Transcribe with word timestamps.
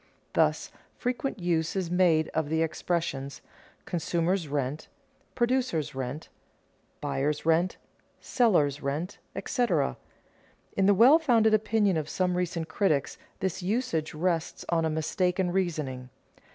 Thus, 0.33 0.71
frequent 0.97 1.37
use 1.37 1.75
is 1.75 1.91
made 1.91 2.29
of 2.29 2.49
the 2.49 2.63
expressions: 2.63 3.39
consumer's 3.85 4.47
rent, 4.47 4.87
producer's 5.35 5.93
rent, 5.93 6.27
buyer's 7.01 7.45
rent, 7.45 7.77
seller's 8.19 8.81
rent, 8.81 9.19
etc. 9.35 9.97
In 10.75 10.87
the 10.87 10.95
well 10.95 11.19
founded 11.19 11.53
opinion 11.53 11.97
of 11.97 12.09
some 12.09 12.35
recent 12.35 12.67
critics 12.67 13.19
this 13.41 13.61
usage 13.61 14.15
rests 14.15 14.65
on 14.69 14.85
a 14.85 14.89
mistaken 14.89 15.51
reasoning. 15.51 16.09